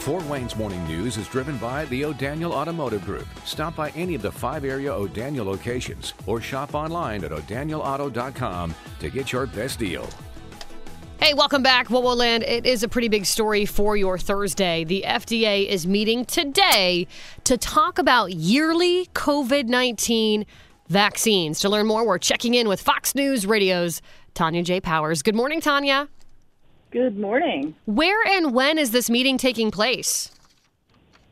Fort 0.00 0.24
Wayne's 0.28 0.56
Morning 0.56 0.82
News 0.86 1.18
is 1.18 1.28
driven 1.28 1.58
by 1.58 1.84
the 1.84 2.06
O'Daniel 2.06 2.54
Automotive 2.54 3.04
Group. 3.04 3.26
Stop 3.44 3.76
by 3.76 3.90
any 3.90 4.14
of 4.14 4.22
the 4.22 4.32
five 4.32 4.64
area 4.64 4.90
O'Daniel 4.90 5.44
locations 5.44 6.14
or 6.26 6.40
shop 6.40 6.74
online 6.74 7.22
at 7.22 7.32
o'danielauto.com 7.32 8.74
to 8.98 9.10
get 9.10 9.30
your 9.30 9.44
best 9.44 9.78
deal. 9.78 10.08
Hey, 11.20 11.34
welcome 11.34 11.62
back, 11.62 11.88
Wowo 11.88 12.16
Land. 12.16 12.44
It 12.44 12.64
is 12.64 12.82
a 12.82 12.88
pretty 12.88 13.08
big 13.08 13.26
story 13.26 13.66
for 13.66 13.94
your 13.94 14.16
Thursday. 14.16 14.84
The 14.84 15.04
FDA 15.06 15.68
is 15.68 15.86
meeting 15.86 16.24
today 16.24 17.06
to 17.44 17.58
talk 17.58 17.98
about 17.98 18.32
yearly 18.32 19.04
COVID 19.14 19.66
19 19.66 20.46
vaccines. 20.88 21.60
To 21.60 21.68
learn 21.68 21.86
more, 21.86 22.06
we're 22.06 22.16
checking 22.16 22.54
in 22.54 22.68
with 22.68 22.80
Fox 22.80 23.14
News 23.14 23.44
Radio's 23.44 24.00
Tanya 24.32 24.62
J. 24.62 24.80
Powers. 24.80 25.20
Good 25.20 25.34
morning, 25.34 25.60
Tanya. 25.60 26.08
Good 26.90 27.16
morning. 27.16 27.76
Where 27.84 28.20
and 28.26 28.52
when 28.52 28.76
is 28.76 28.90
this 28.90 29.08
meeting 29.08 29.38
taking 29.38 29.70
place? 29.70 30.32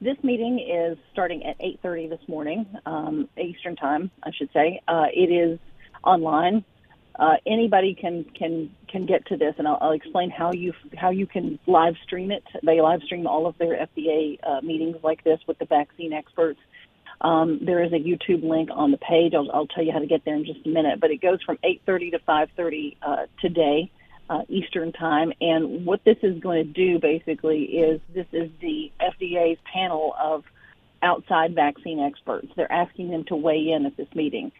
This 0.00 0.16
meeting 0.22 0.60
is 0.60 0.96
starting 1.12 1.44
at 1.44 1.56
8:30 1.58 2.06
this 2.06 2.28
morning, 2.28 2.64
um, 2.86 3.28
Eastern 3.36 3.74
Time, 3.74 4.12
I 4.22 4.30
should 4.30 4.50
say. 4.52 4.80
Uh, 4.86 5.06
it 5.12 5.32
is 5.32 5.58
online. 6.04 6.64
Uh, 7.18 7.38
anybody 7.44 7.92
can 7.92 8.22
can 8.36 8.70
can 8.86 9.04
get 9.04 9.26
to 9.26 9.36
this, 9.36 9.56
and 9.58 9.66
I'll, 9.66 9.78
I'll, 9.80 9.90
explain 9.90 10.30
how 10.30 10.52
you 10.52 10.72
how 10.96 11.10
you 11.10 11.26
can 11.26 11.58
live 11.66 11.96
stream 12.04 12.30
it. 12.30 12.44
They 12.62 12.80
live 12.80 13.02
stream 13.02 13.26
all 13.26 13.48
of 13.48 13.58
their 13.58 13.84
FDA 13.84 14.38
uh, 14.44 14.60
meetings 14.60 14.98
like 15.02 15.24
this 15.24 15.40
with 15.48 15.58
the 15.58 15.66
vaccine 15.66 16.12
experts. 16.12 16.60
Um, 17.20 17.58
there 17.62 17.82
is 17.82 17.92
a 17.92 17.98
YouTube 17.98 18.48
link 18.48 18.68
on 18.72 18.92
the 18.92 18.98
page. 18.98 19.34
I'll, 19.34 19.50
I'll, 19.50 19.66
tell 19.66 19.82
you 19.82 19.90
how 19.90 19.98
to 19.98 20.06
get 20.06 20.24
there 20.24 20.36
in 20.36 20.44
just 20.44 20.64
a 20.66 20.68
minute. 20.68 21.00
But 21.00 21.10
it 21.10 21.20
goes 21.20 21.42
from 21.42 21.56
8:30 21.64 22.12
to 22.12 22.18
5:30 22.20 22.96
uh, 23.02 23.26
today 23.40 23.90
uh, 24.28 24.42
Eastern 24.48 24.92
Time. 24.92 25.32
And 25.40 25.86
what 25.86 26.04
this 26.04 26.16
is 26.22 26.40
going 26.40 26.64
to 26.64 26.72
do 26.72 26.98
basically 26.98 27.62
is 27.62 28.00
this 28.14 28.26
is 28.32 28.50
the 28.60 28.92
FDA's 29.00 29.58
panel 29.72 30.14
of 30.20 30.44
outside 31.02 31.54
vaccine 31.54 32.00
experts. 32.00 32.48
They're 32.56 32.70
asking 32.70 33.10
them 33.10 33.24
to 33.28 33.36
weigh 33.36 33.70
in 33.70 33.86
at 33.86 33.96
this 33.96 34.08
meeting. 34.14 34.52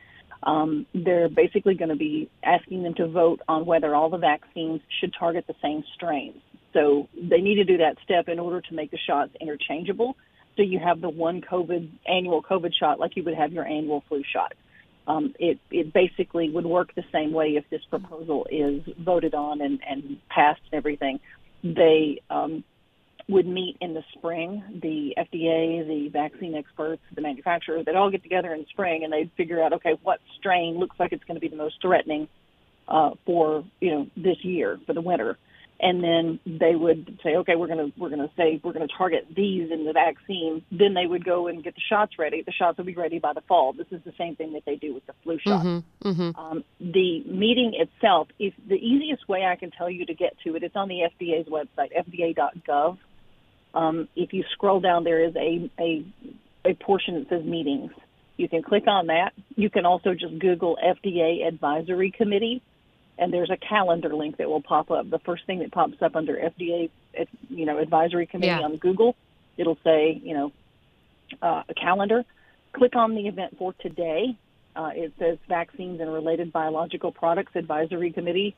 Um, 0.42 0.86
they're 0.94 1.28
basically 1.28 1.74
going 1.74 1.88
to 1.88 1.96
be 1.96 2.30
asking 2.44 2.84
them 2.84 2.94
to 2.94 3.08
vote 3.08 3.40
on 3.48 3.66
whether 3.66 3.94
all 3.94 4.08
the 4.08 4.18
vaccines 4.18 4.80
should 5.00 5.12
target 5.18 5.46
the 5.48 5.56
same 5.60 5.82
strains. 5.94 6.40
So 6.72 7.08
they 7.20 7.40
need 7.40 7.56
to 7.56 7.64
do 7.64 7.78
that 7.78 7.96
step 8.04 8.28
in 8.28 8.38
order 8.38 8.60
to 8.60 8.74
make 8.74 8.90
the 8.90 8.98
shots 8.98 9.32
interchangeable. 9.40 10.16
So 10.56 10.62
you 10.62 10.78
have 10.78 11.00
the 11.00 11.08
one 11.08 11.40
COVID 11.40 11.90
annual 12.06 12.42
COVID 12.42 12.72
shot 12.78 13.00
like 13.00 13.16
you 13.16 13.24
would 13.24 13.34
have 13.34 13.52
your 13.52 13.66
annual 13.66 14.04
flu 14.08 14.22
shot 14.32 14.54
um, 15.08 15.34
it, 15.38 15.58
it 15.70 15.92
basically 15.92 16.50
would 16.50 16.66
work 16.66 16.94
the 16.94 17.04
same 17.12 17.32
way 17.32 17.56
if 17.56 17.64
this 17.70 17.80
proposal 17.88 18.46
is 18.50 18.82
voted 19.00 19.34
on 19.34 19.60
and, 19.60 19.80
and 19.88 20.18
passed 20.28 20.60
and 20.70 20.78
everything. 20.78 21.18
They 21.64 22.20
um, 22.30 22.62
would 23.28 23.46
meet 23.46 23.78
in 23.80 23.94
the 23.94 24.02
spring. 24.14 24.62
The 24.82 25.14
FDA, 25.18 25.86
the 25.88 26.10
vaccine 26.12 26.54
experts, 26.54 27.02
the 27.14 27.22
manufacturers, 27.22 27.86
they'd 27.86 27.96
all 27.96 28.10
get 28.10 28.22
together 28.22 28.52
in 28.54 28.66
spring 28.66 29.02
and 29.02 29.12
they'd 29.12 29.30
figure 29.36 29.62
out, 29.62 29.72
okay, 29.72 29.94
what 30.02 30.20
strain 30.38 30.78
looks 30.78 30.96
like 31.00 31.12
it's 31.12 31.24
going 31.24 31.36
to 31.36 31.40
be 31.40 31.48
the 31.48 31.56
most 31.56 31.76
threatening 31.80 32.28
uh, 32.88 33.10
for 33.26 33.64
you 33.80 33.90
know 33.90 34.06
this 34.16 34.36
year 34.42 34.78
for 34.86 34.94
the 34.94 35.00
winter 35.00 35.36
and 35.80 36.02
then 36.02 36.40
they 36.44 36.74
would 36.74 37.20
say, 37.22 37.36
okay, 37.36 37.54
we're 37.54 37.68
going 37.68 37.92
to 37.92 38.00
we're 38.00 38.08
going 38.08 38.20
to 38.20 38.30
say 38.36 38.60
we're 38.62 38.72
going 38.72 38.86
to 38.86 38.94
target 38.96 39.26
these 39.34 39.70
in 39.70 39.84
the 39.84 39.92
vaccine. 39.92 40.64
Then 40.72 40.94
they 40.94 41.06
would 41.06 41.24
go 41.24 41.46
and 41.46 41.62
get 41.62 41.74
the 41.76 41.80
shots 41.88 42.18
ready. 42.18 42.42
The 42.42 42.52
shots 42.52 42.78
will 42.78 42.84
be 42.84 42.94
ready 42.94 43.20
by 43.20 43.32
the 43.32 43.42
fall. 43.42 43.72
This 43.72 43.86
is 43.92 44.00
the 44.04 44.12
same 44.18 44.34
thing 44.34 44.54
that 44.54 44.64
they 44.66 44.74
do 44.74 44.92
with 44.92 45.06
the 45.06 45.14
flu 45.22 45.38
shot. 45.38 45.64
Mm-hmm, 45.64 46.08
mm-hmm. 46.08 46.40
Um, 46.40 46.64
the 46.80 47.22
meeting 47.24 47.74
itself, 47.76 48.28
if 48.40 48.54
the 48.66 48.74
easiest 48.74 49.28
way 49.28 49.44
I 49.44 49.54
can 49.54 49.70
tell 49.70 49.88
you 49.88 50.04
to 50.06 50.14
get 50.14 50.36
to 50.44 50.56
it, 50.56 50.64
it's 50.64 50.74
on 50.74 50.88
the 50.88 51.02
FDA's 51.20 51.48
website, 51.48 51.90
FDA.gov. 51.96 52.98
Um, 53.74 54.08
if 54.16 54.32
you 54.32 54.44
scroll 54.54 54.80
down, 54.80 55.04
there 55.04 55.24
is 55.24 55.36
a, 55.36 55.70
a 55.78 56.04
a 56.64 56.74
portion 56.74 57.14
that 57.14 57.28
says 57.28 57.44
meetings. 57.44 57.92
You 58.36 58.48
can 58.48 58.62
click 58.62 58.84
on 58.86 59.06
that. 59.08 59.32
You 59.56 59.70
can 59.70 59.86
also 59.86 60.12
just 60.12 60.38
Google 60.38 60.76
FDA 60.82 61.46
Advisory 61.46 62.10
Committee 62.10 62.62
and 63.18 63.32
there's 63.32 63.50
a 63.50 63.56
calendar 63.56 64.14
link 64.14 64.36
that 64.36 64.48
will 64.48 64.62
pop 64.62 64.90
up. 64.90 65.10
The 65.10 65.18
first 65.18 65.44
thing 65.46 65.58
that 65.58 65.72
pops 65.72 66.00
up 66.00 66.14
under 66.14 66.36
FDA, 66.36 66.88
you 67.50 67.66
know, 67.66 67.78
advisory 67.78 68.26
committee 68.26 68.48
yeah. 68.48 68.60
on 68.60 68.76
Google, 68.76 69.16
it'll 69.56 69.78
say, 69.84 70.20
you 70.22 70.34
know, 70.34 70.52
uh, 71.42 71.62
a 71.68 71.74
calendar. 71.74 72.24
Click 72.72 72.94
on 72.94 73.14
the 73.14 73.26
event 73.26 73.56
for 73.58 73.72
today. 73.74 74.36
Uh, 74.76 74.90
it 74.94 75.12
says 75.18 75.38
Vaccines 75.48 76.00
and 76.00 76.12
Related 76.12 76.52
Biological 76.52 77.10
Products 77.10 77.52
Advisory 77.56 78.12
Committee. 78.12 78.54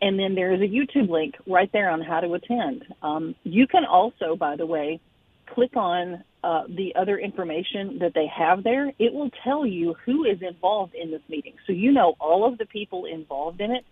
And 0.00 0.18
then 0.18 0.34
there 0.34 0.52
is 0.52 0.60
a 0.60 0.64
YouTube 0.64 1.08
link 1.08 1.34
right 1.46 1.70
there 1.72 1.90
on 1.90 2.00
how 2.00 2.20
to 2.20 2.34
attend. 2.34 2.84
Um, 3.02 3.34
you 3.42 3.66
can 3.66 3.84
also, 3.84 4.36
by 4.36 4.54
the 4.56 4.66
way, 4.66 5.00
click 5.46 5.76
on 5.76 6.22
uh, 6.44 6.64
the 6.68 6.94
other 6.94 7.18
information 7.18 7.98
that 8.00 8.12
they 8.14 8.26
have 8.26 8.62
there. 8.62 8.92
It 8.98 9.12
will 9.12 9.30
tell 9.42 9.66
you 9.66 9.96
who 10.04 10.24
is 10.24 10.42
involved 10.42 10.94
in 10.94 11.10
this 11.10 11.22
meeting. 11.28 11.54
So 11.66 11.72
you 11.72 11.90
know 11.90 12.14
all 12.20 12.46
of 12.46 12.58
the 12.58 12.66
people 12.66 13.06
involved 13.06 13.60
in 13.60 13.72
it 13.72 13.84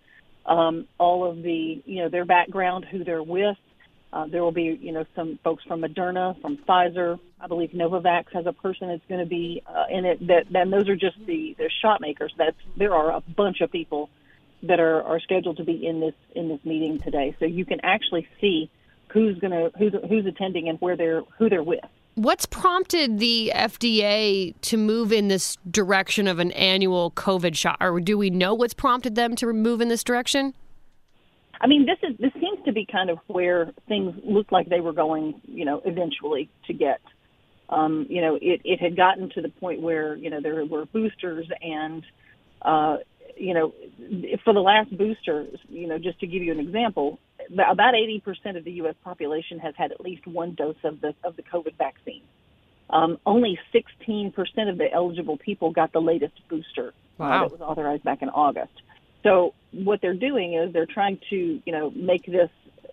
um, 0.46 0.86
all 0.98 1.28
of 1.28 1.42
the, 1.42 1.82
you 1.84 2.02
know, 2.02 2.08
their 2.08 2.24
background, 2.24 2.84
who 2.84 3.04
they're 3.04 3.22
with. 3.22 3.56
Uh, 4.12 4.26
there 4.26 4.42
will 4.42 4.52
be, 4.52 4.78
you 4.80 4.92
know, 4.92 5.04
some 5.16 5.40
folks 5.42 5.64
from 5.64 5.80
Moderna, 5.82 6.40
from 6.40 6.56
Pfizer. 6.56 7.18
I 7.40 7.48
believe 7.48 7.70
Novavax 7.70 8.26
has 8.32 8.46
a 8.46 8.52
person 8.52 8.88
that's 8.88 9.02
going 9.08 9.20
to 9.20 9.26
be 9.26 9.62
uh, 9.66 9.86
in 9.90 10.04
it. 10.04 10.26
That 10.28 10.44
then 10.50 10.70
those 10.70 10.88
are 10.88 10.94
just 10.94 11.16
the 11.26 11.56
the 11.58 11.68
shot 11.82 12.00
makers. 12.00 12.32
That's 12.38 12.56
there 12.76 12.94
are 12.94 13.10
a 13.10 13.20
bunch 13.20 13.60
of 13.60 13.72
people 13.72 14.10
that 14.62 14.80
are, 14.80 15.02
are 15.02 15.20
scheduled 15.20 15.56
to 15.56 15.64
be 15.64 15.86
in 15.86 16.00
this 16.00 16.14
in 16.34 16.48
this 16.48 16.64
meeting 16.64 17.00
today. 17.00 17.34
So 17.38 17.44
you 17.44 17.64
can 17.64 17.80
actually 17.82 18.28
see 18.40 18.70
who's 19.12 19.38
going 19.38 19.50
to 19.50 19.76
who's 19.76 19.94
who's 20.08 20.26
attending 20.26 20.68
and 20.68 20.80
where 20.80 20.96
they're 20.96 21.22
who 21.38 21.48
they're 21.48 21.62
with. 21.62 21.84
What's 22.14 22.46
prompted 22.46 23.18
the 23.18 23.50
FDA 23.54 24.54
to 24.62 24.76
move 24.76 25.12
in 25.12 25.28
this 25.28 25.56
direction 25.68 26.28
of 26.28 26.38
an 26.38 26.52
annual 26.52 27.10
COVID 27.12 27.56
shot, 27.56 27.78
or 27.80 27.98
do 28.00 28.16
we 28.16 28.30
know 28.30 28.54
what's 28.54 28.74
prompted 28.74 29.16
them 29.16 29.34
to 29.36 29.52
move 29.52 29.80
in 29.80 29.88
this 29.88 30.04
direction? 30.04 30.54
I 31.60 31.66
mean, 31.66 31.86
this 31.86 31.98
is 32.08 32.16
this 32.18 32.32
seems 32.34 32.64
to 32.66 32.72
be 32.72 32.86
kind 32.90 33.10
of 33.10 33.18
where 33.26 33.72
things 33.88 34.14
looked 34.22 34.52
like 34.52 34.68
they 34.68 34.80
were 34.80 34.92
going, 34.92 35.40
you 35.44 35.64
know, 35.64 35.82
eventually 35.84 36.50
to 36.66 36.72
get. 36.72 37.00
Um, 37.68 38.06
you 38.08 38.20
know, 38.20 38.36
it, 38.36 38.60
it 38.64 38.80
had 38.80 38.96
gotten 38.96 39.30
to 39.30 39.40
the 39.40 39.48
point 39.48 39.80
where 39.80 40.14
you 40.14 40.30
know 40.30 40.40
there 40.40 40.64
were 40.66 40.84
boosters, 40.86 41.46
and 41.62 42.04
uh, 42.62 42.98
you 43.36 43.54
know, 43.54 43.72
for 44.44 44.52
the 44.52 44.60
last 44.60 44.96
booster, 44.96 45.46
you 45.68 45.86
know, 45.86 45.98
just 45.98 46.20
to 46.20 46.26
give 46.26 46.42
you 46.42 46.52
an 46.52 46.60
example, 46.60 47.18
about 47.52 47.94
80% 47.94 48.56
of 48.56 48.64
the 48.64 48.72
U.S. 48.72 48.94
population 49.04 49.58
has 49.58 49.74
had 49.76 49.92
at 49.92 50.00
least 50.00 50.26
one 50.26 50.54
dose 50.54 50.76
of 50.84 51.00
the 51.00 51.14
of 51.22 51.36
the 51.36 51.42
COVID 51.42 51.76
vaccine. 51.76 52.22
Um, 52.90 53.18
only 53.24 53.58
16% 53.74 54.34
of 54.68 54.78
the 54.78 54.92
eligible 54.92 55.38
people 55.38 55.70
got 55.70 55.92
the 55.92 56.00
latest 56.00 56.34
booster 56.48 56.92
wow. 57.18 57.26
uh, 57.26 57.48
that 57.48 57.52
was 57.52 57.60
authorized 57.60 58.04
back 58.04 58.22
in 58.22 58.28
August. 58.28 58.72
So 59.22 59.54
what 59.72 60.00
they're 60.02 60.14
doing 60.14 60.54
is 60.54 60.72
they're 60.72 60.86
trying 60.86 61.18
to, 61.30 61.60
you 61.64 61.72
know, 61.72 61.90
make 61.90 62.26
this, 62.26 62.50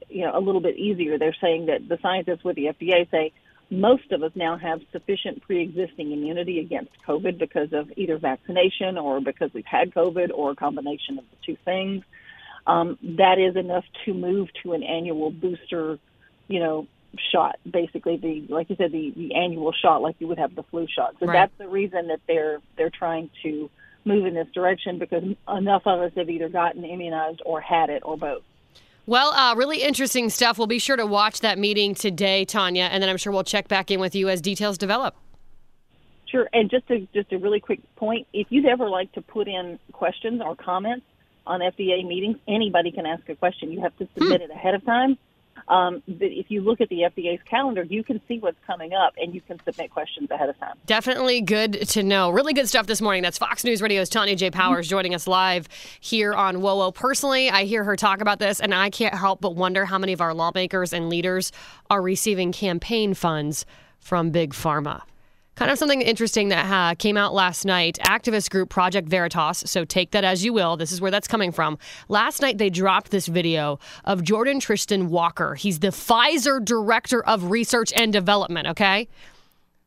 you 0.09 0.25
know, 0.25 0.31
a 0.33 0.39
little 0.39 0.61
bit 0.61 0.77
easier. 0.77 1.19
They're 1.19 1.35
saying 1.41 1.65
that 1.65 1.89
the 1.89 1.97
scientists 2.01 2.43
with 2.43 2.55
the 2.55 2.67
FDA 2.67 3.09
say 3.11 3.33
most 3.69 4.11
of 4.11 4.23
us 4.23 4.31
now 4.35 4.57
have 4.57 4.81
sufficient 4.91 5.41
pre-existing 5.43 6.11
immunity 6.11 6.59
against 6.59 6.91
COVID 7.07 7.37
because 7.37 7.71
of 7.73 7.91
either 7.95 8.17
vaccination 8.17 8.97
or 8.97 9.21
because 9.21 9.53
we've 9.53 9.65
had 9.65 9.93
COVID 9.93 10.29
or 10.33 10.51
a 10.51 10.55
combination 10.55 11.17
of 11.17 11.25
the 11.29 11.37
two 11.45 11.57
things 11.63 12.03
um, 12.67 12.97
that 13.17 13.39
is 13.39 13.55
enough 13.55 13.85
to 14.05 14.13
move 14.13 14.49
to 14.63 14.73
an 14.73 14.83
annual 14.83 15.31
booster, 15.31 15.99
you 16.47 16.59
know, 16.59 16.87
shot. 17.31 17.57
Basically, 17.69 18.17
the 18.17 18.53
like 18.53 18.69
you 18.69 18.75
said, 18.75 18.91
the, 18.91 19.13
the 19.15 19.35
annual 19.35 19.73
shot, 19.73 20.01
like 20.01 20.15
you 20.19 20.27
would 20.27 20.37
have 20.37 20.55
the 20.55 20.63
flu 20.63 20.87
shot. 20.87 21.15
So 21.19 21.25
right. 21.25 21.33
that's 21.33 21.57
the 21.57 21.67
reason 21.67 22.07
that 22.07 22.21
they're 22.27 22.59
they're 22.77 22.91
trying 22.91 23.29
to 23.43 23.69
move 24.05 24.25
in 24.25 24.33
this 24.33 24.47
direction 24.53 24.97
because 24.97 25.23
enough 25.47 25.83
of 25.85 25.99
us 25.99 26.11
have 26.15 26.29
either 26.29 26.49
gotten 26.49 26.83
immunized 26.83 27.41
or 27.45 27.61
had 27.61 27.89
it 27.89 28.01
or 28.03 28.17
both. 28.17 28.43
Well, 29.05 29.31
uh, 29.33 29.55
really 29.55 29.81
interesting 29.81 30.29
stuff. 30.29 30.57
We'll 30.57 30.67
be 30.67 30.79
sure 30.79 30.95
to 30.95 31.05
watch 31.05 31.41
that 31.41 31.57
meeting 31.57 31.95
today, 31.95 32.45
Tanya, 32.45 32.83
and 32.83 33.01
then 33.01 33.09
I'm 33.09 33.17
sure 33.17 33.33
we'll 33.33 33.43
check 33.43 33.67
back 33.67 33.91
in 33.91 33.99
with 33.99 34.15
you 34.15 34.29
as 34.29 34.41
details 34.41 34.77
develop. 34.77 35.15
Sure. 36.27 36.47
And 36.53 36.69
just 36.69 36.89
a 36.89 37.07
just 37.13 37.33
a 37.33 37.37
really 37.37 37.59
quick 37.59 37.79
point: 37.95 38.27
if 38.31 38.47
you'd 38.51 38.65
ever 38.65 38.89
like 38.89 39.11
to 39.13 39.21
put 39.21 39.47
in 39.47 39.79
questions 39.91 40.41
or 40.43 40.55
comments, 40.55 41.05
on 41.45 41.59
FDA 41.59 42.05
meetings, 42.05 42.37
anybody 42.47 42.91
can 42.91 43.05
ask 43.05 43.27
a 43.29 43.35
question. 43.35 43.71
You 43.71 43.81
have 43.81 43.95
to 43.97 44.07
submit 44.15 44.41
hmm. 44.41 44.51
it 44.51 44.51
ahead 44.51 44.75
of 44.75 44.85
time. 44.85 45.17
Um, 45.67 46.01
but 46.07 46.27
if 46.31 46.49
you 46.49 46.61
look 46.61 46.81
at 46.81 46.89
the 46.89 47.01
FDA's 47.01 47.41
calendar, 47.43 47.83
you 47.83 48.03
can 48.03 48.21
see 48.27 48.39
what's 48.39 48.57
coming 48.65 48.93
up 48.93 49.13
and 49.17 49.33
you 49.33 49.41
can 49.41 49.59
submit 49.63 49.91
questions 49.91 50.29
ahead 50.31 50.49
of 50.49 50.57
time. 50.59 50.75
Definitely 50.85 51.41
good 51.41 51.87
to 51.89 52.03
know. 52.03 52.29
Really 52.29 52.53
good 52.53 52.67
stuff 52.67 52.87
this 52.87 53.01
morning. 53.01 53.21
That's 53.21 53.37
Fox 53.37 53.63
News 53.63 53.81
Radio's 53.81 54.09
Tanya 54.09 54.35
J. 54.35 54.51
Powers 54.51 54.87
joining 54.87 55.13
us 55.13 55.27
live 55.27 55.67
here 55.99 56.33
on 56.33 56.57
WOWO. 56.57 56.93
Personally, 56.93 57.49
I 57.49 57.65
hear 57.65 57.83
her 57.83 57.95
talk 57.95 58.21
about 58.21 58.39
this 58.39 58.59
and 58.59 58.73
I 58.73 58.89
can't 58.89 59.13
help 59.13 59.41
but 59.41 59.55
wonder 59.55 59.85
how 59.85 59.97
many 59.97 60.13
of 60.13 60.21
our 60.21 60.33
lawmakers 60.33 60.93
and 60.93 61.09
leaders 61.09 61.51
are 61.89 62.01
receiving 62.01 62.51
campaign 62.51 63.13
funds 63.13 63.65
from 63.99 64.31
Big 64.31 64.53
Pharma. 64.53 65.01
Kind 65.55 65.69
of 65.69 65.77
something 65.77 66.01
interesting 66.01 66.49
that 66.49 66.71
uh, 66.71 66.95
came 66.95 67.17
out 67.17 67.33
last 67.33 67.65
night. 67.65 67.99
Activist 68.07 68.49
group 68.49 68.69
Project 68.69 69.09
Veritas, 69.09 69.63
so 69.67 69.83
take 69.85 70.11
that 70.11 70.23
as 70.23 70.43
you 70.45 70.53
will. 70.53 70.77
This 70.77 70.91
is 70.91 71.01
where 71.01 71.11
that's 71.11 71.27
coming 71.27 71.51
from. 71.51 71.77
Last 72.07 72.41
night, 72.41 72.57
they 72.57 72.69
dropped 72.69 73.11
this 73.11 73.27
video 73.27 73.77
of 74.05 74.23
Jordan 74.23 74.59
Tristan 74.59 75.09
Walker. 75.09 75.55
He's 75.55 75.79
the 75.79 75.89
Pfizer 75.89 76.63
Director 76.63 77.23
of 77.25 77.51
Research 77.51 77.91
and 77.95 78.13
Development, 78.13 78.65
okay? 78.67 79.07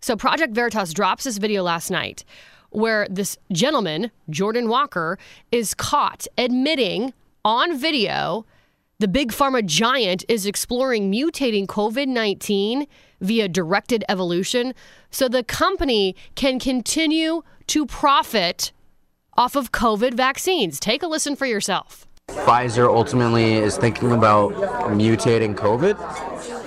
So 0.01 0.17
Project 0.17 0.53
Veritas 0.55 0.93
drops 0.93 1.25
this 1.25 1.39
video 1.39 1.63
last 1.63 1.91
night 1.91 2.25
where 2.71 3.07
this 3.09 3.39
gentleman, 3.53 4.11
Jordan 4.29 4.69
Walker, 4.69 5.19
is 5.51 5.75
caught 5.75 6.27
admitting 6.37 7.15
on 7.45 7.79
video 7.79 8.45
the 8.99 9.09
big 9.09 9.33
pharma 9.33 9.65
giant 9.65 10.25
is 10.29 10.47
exploring 10.47 11.11
mutating 11.11 11.67
COVID 11.67 12.07
19 12.09 12.87
via 13.21 13.49
directed 13.49 14.05
evolution 14.09 14.75
so 15.11 15.29
the 15.29 15.43
company 15.43 16.15
can 16.35 16.59
continue 16.59 17.43
to 17.67 17.87
profit 17.87 18.73
off 19.37 19.57
of 19.57 19.73
COVID 19.73 20.15
vaccines. 20.15 20.79
Take 20.79 21.03
a 21.03 21.07
listen 21.07 21.35
for 21.35 21.47
yourself. 21.47 22.07
Pfizer 22.45 22.87
ultimately 22.89 23.55
is 23.55 23.79
thinking 23.79 24.13
about 24.13 24.53
mutating 24.93 25.55
COVID? 25.55 25.97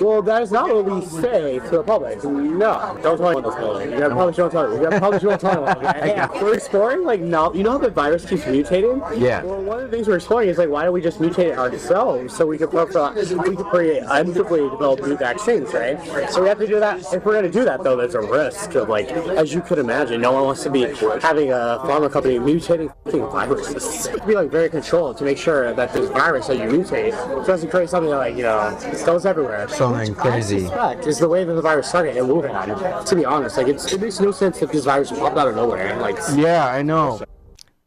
Well, 0.02 0.22
that 0.24 0.42
is 0.42 0.52
not 0.52 0.74
what 0.74 0.86
we 0.86 1.06
say 1.06 1.60
to 1.60 1.70
the 1.70 1.84
public. 1.84 2.24
No, 2.24 3.00
don't 3.02 3.18
tell 3.18 3.28
anyone 3.28 3.44
this 3.44 3.56
building. 3.56 3.92
You 3.92 3.98
probably 4.10 4.34
shouldn't 4.34 4.52
tell 4.54 4.74
anyone. 4.74 5.14
You 5.14 5.20
shouldn't 5.20 5.42
tell 5.42 5.68
anyone. 5.68 5.96
Okay? 5.96 6.28
We're 6.42 6.56
exploring 6.56 7.04
like 7.04 7.22
now. 7.22 7.52
You 7.54 7.64
know 7.64 7.72
how 7.72 7.78
the 7.78 7.90
virus 7.90 8.26
keeps 8.26 8.44
mutating? 8.44 9.20
Yeah. 9.20 9.44
Well, 9.44 9.62
one 9.62 9.80
of 9.80 9.90
the 9.90 9.96
things 9.96 10.08
we're 10.08 10.16
exploring 10.18 10.50
is 10.50 10.58
like 10.58 10.70
why 10.70 10.84
don't 10.84 10.94
we 10.94 11.02
just 11.02 11.20
mutate 11.20 11.52
it 11.52 11.58
ourselves 11.58 12.36
so 12.36 12.46
we 12.46 12.58
can 12.58 12.70
we 12.70 13.56
can 13.56 13.64
create 13.66 14.02
develop 14.02 15.02
new 15.02 15.18
vaccines, 15.18 15.74
right? 15.74 16.32
So 16.32 16.42
we 16.42 16.50
have 16.50 16.60
to 16.60 16.68
do 16.68 16.80
that. 16.80 17.00
If 17.14 17.24
we're 17.26 17.34
going 17.34 17.46
to 17.46 17.52
do 17.52 17.64
that, 17.66 17.84
though, 17.84 17.96
there's 17.96 18.16
a 18.16 18.22
risk 18.22 18.76
of 18.76 18.90
like, 18.90 19.10
as 19.10 19.54
you 19.54 19.62
could 19.62 19.80
imagine, 19.80 20.22
no 20.22 20.32
one 20.32 20.44
wants 20.44 20.64
to 20.64 20.70
be 20.70 20.82
having 21.22 21.52
a 21.52 21.80
pharma 21.84 22.12
company 22.12 22.40
mutating 22.40 22.92
viruses. 23.32 24.08
It 24.08 24.26
be 24.26 24.36
like 24.36 24.50
very 24.50 24.70
controlled 24.70 25.18
to 25.18 25.24
make 25.24 25.38
sure 25.38 25.47
that 25.48 25.94
this 25.94 26.10
virus 26.10 26.48
that 26.48 26.58
you 26.58 26.64
mutate 26.64 27.12
doesn't 27.46 27.70
create 27.70 27.90
something 27.90 28.12
like 28.12 28.36
you 28.36 28.44
know 28.44 28.78
goes 29.06 29.26
everywhere. 29.26 29.68
Something 29.70 30.14
crazy. 30.14 30.66
Is 31.06 31.20
the 31.20 31.30
way 31.30 31.44
that 31.44 31.54
the 31.54 31.62
virus 31.62 31.90
started 31.90 32.16
in 32.18 32.26
Wuhan. 32.26 33.06
To 33.06 33.16
be 33.16 33.26
honest, 33.26 33.58
like 33.58 33.68
it's, 33.68 33.92
it 33.92 34.02
makes 34.02 34.20
no 34.20 34.32
sense 34.32 34.62
if 34.62 34.72
this 34.72 34.86
virus 34.86 35.12
popped 35.12 35.38
out 35.38 35.48
of 35.48 35.56
nowhere. 35.56 35.98
Like 36.00 36.18
Yeah, 36.36 36.68
I 36.68 36.82
know. 36.82 37.22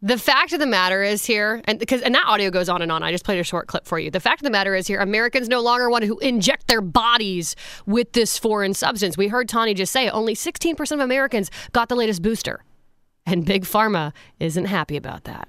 The 0.02 0.16
fact 0.16 0.54
of 0.54 0.60
the 0.60 0.66
matter 0.66 1.02
is 1.02 1.26
here, 1.26 1.60
and 1.66 1.78
because 1.78 2.00
and 2.00 2.14
that 2.14 2.24
audio 2.26 2.50
goes 2.50 2.70
on 2.70 2.80
and 2.80 2.90
on. 2.90 3.02
I 3.02 3.12
just 3.12 3.24
played 3.24 3.38
a 3.38 3.44
short 3.44 3.66
clip 3.66 3.84
for 3.84 3.98
you. 3.98 4.10
The 4.10 4.20
fact 4.20 4.40
of 4.40 4.44
the 4.44 4.50
matter 4.50 4.74
is 4.74 4.86
here, 4.86 4.98
Americans 4.98 5.46
no 5.46 5.60
longer 5.60 5.90
want 5.90 6.04
to 6.04 6.16
inject 6.20 6.68
their 6.68 6.80
bodies 6.80 7.54
with 7.84 8.14
this 8.14 8.38
foreign 8.38 8.72
substance. 8.72 9.18
We 9.18 9.28
heard 9.28 9.46
Tawny 9.46 9.74
just 9.74 9.92
say 9.92 10.08
only 10.08 10.34
16% 10.34 10.90
of 10.92 11.00
Americans 11.00 11.50
got 11.72 11.90
the 11.90 11.96
latest 11.96 12.22
booster, 12.22 12.64
and 13.26 13.44
Big 13.44 13.64
Pharma 13.64 14.12
isn't 14.38 14.64
happy 14.64 14.96
about 14.96 15.24
that. 15.24 15.48